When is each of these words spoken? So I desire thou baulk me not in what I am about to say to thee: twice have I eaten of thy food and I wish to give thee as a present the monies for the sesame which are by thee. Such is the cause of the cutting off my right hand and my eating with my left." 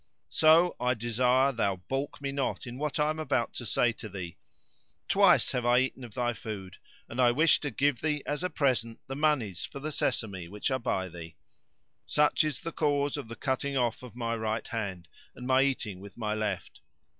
So 0.29 0.75
I 0.79 0.95
desire 0.95 1.51
thou 1.51 1.75
baulk 1.75 2.21
me 2.21 2.31
not 2.31 2.65
in 2.65 2.79
what 2.79 2.97
I 2.99 3.11
am 3.11 3.19
about 3.19 3.53
to 3.53 3.67
say 3.67 3.91
to 3.91 4.09
thee: 4.09 4.35
twice 5.07 5.51
have 5.51 5.63
I 5.63 5.77
eaten 5.77 6.03
of 6.03 6.15
thy 6.15 6.33
food 6.33 6.77
and 7.07 7.21
I 7.21 7.29
wish 7.31 7.59
to 7.59 7.69
give 7.69 8.01
thee 8.01 8.23
as 8.25 8.43
a 8.43 8.49
present 8.49 8.99
the 9.05 9.15
monies 9.15 9.63
for 9.63 9.79
the 9.79 9.91
sesame 9.91 10.47
which 10.47 10.71
are 10.71 10.79
by 10.79 11.07
thee. 11.07 11.35
Such 12.07 12.43
is 12.43 12.61
the 12.61 12.71
cause 12.71 13.15
of 13.15 13.27
the 13.27 13.35
cutting 13.35 13.77
off 13.77 14.01
my 14.15 14.35
right 14.35 14.67
hand 14.67 15.07
and 15.35 15.45
my 15.45 15.61
eating 15.61 15.99
with 15.99 16.17
my 16.17 16.33
left." 16.33 16.79